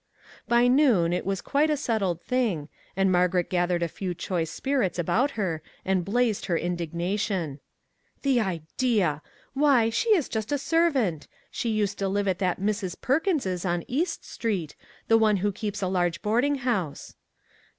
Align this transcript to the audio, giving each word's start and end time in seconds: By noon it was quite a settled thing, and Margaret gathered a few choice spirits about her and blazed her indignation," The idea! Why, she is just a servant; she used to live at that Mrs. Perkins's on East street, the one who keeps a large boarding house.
By 0.47 0.67
noon 0.67 1.13
it 1.13 1.27
was 1.27 1.41
quite 1.41 1.69
a 1.69 1.77
settled 1.77 2.23
thing, 2.23 2.69
and 2.97 3.11
Margaret 3.11 3.51
gathered 3.51 3.83
a 3.83 3.87
few 3.87 4.15
choice 4.15 4.49
spirits 4.49 4.97
about 4.97 5.29
her 5.37 5.61
and 5.85 6.03
blazed 6.03 6.47
her 6.47 6.57
indignation," 6.57 7.59
The 8.23 8.39
idea! 8.41 9.21
Why, 9.53 9.91
she 9.91 10.09
is 10.15 10.27
just 10.27 10.51
a 10.51 10.57
servant; 10.57 11.27
she 11.51 11.69
used 11.69 11.99
to 11.99 12.09
live 12.09 12.27
at 12.27 12.39
that 12.39 12.59
Mrs. 12.59 12.99
Perkins's 12.99 13.63
on 13.63 13.83
East 13.87 14.25
street, 14.27 14.75
the 15.07 15.19
one 15.19 15.37
who 15.37 15.51
keeps 15.51 15.83
a 15.83 15.87
large 15.87 16.23
boarding 16.23 16.55
house. 16.55 17.15